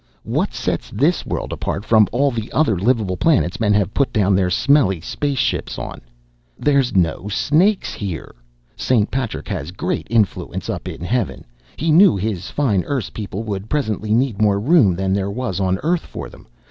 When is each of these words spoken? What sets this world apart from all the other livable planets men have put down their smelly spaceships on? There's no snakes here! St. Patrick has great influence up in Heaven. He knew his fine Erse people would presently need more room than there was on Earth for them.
What 0.23 0.51
sets 0.55 0.89
this 0.89 1.27
world 1.27 1.53
apart 1.53 1.85
from 1.85 2.07
all 2.11 2.31
the 2.31 2.51
other 2.53 2.75
livable 2.75 3.17
planets 3.17 3.59
men 3.59 3.71
have 3.75 3.93
put 3.93 4.11
down 4.11 4.33
their 4.35 4.49
smelly 4.49 4.99
spaceships 4.99 5.77
on? 5.77 6.01
There's 6.57 6.95
no 6.95 7.27
snakes 7.29 7.93
here! 7.93 8.33
St. 8.75 9.11
Patrick 9.11 9.47
has 9.49 9.69
great 9.69 10.07
influence 10.09 10.71
up 10.71 10.87
in 10.87 11.01
Heaven. 11.03 11.45
He 11.77 11.91
knew 11.91 12.15
his 12.17 12.49
fine 12.49 12.83
Erse 12.87 13.11
people 13.11 13.43
would 13.43 13.69
presently 13.69 14.11
need 14.11 14.41
more 14.41 14.59
room 14.59 14.95
than 14.95 15.13
there 15.13 15.29
was 15.29 15.59
on 15.59 15.77
Earth 15.83 16.01
for 16.07 16.29
them. 16.31 16.47